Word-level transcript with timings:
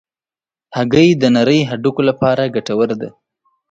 هګۍ 0.77 1.09
د 1.21 1.23
نرۍ 1.35 1.61
هډوکو 1.69 2.01
لپاره 2.09 2.51
ګټوره 2.55 2.95
ده. 3.01 3.09